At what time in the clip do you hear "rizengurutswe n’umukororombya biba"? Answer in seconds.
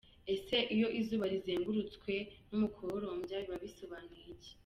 1.33-3.57